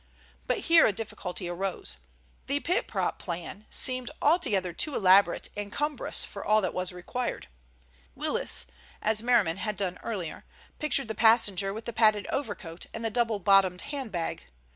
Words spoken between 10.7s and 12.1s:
pictured the passenger with the